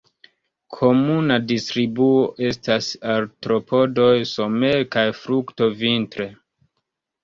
Komuna 0.77 1.37
distribuo 1.51 2.17
estas 2.49 2.89
artropodoj 3.19 4.11
somere 4.35 4.85
kaj 4.99 5.09
frukto 5.23 5.73
vintre. 5.87 6.33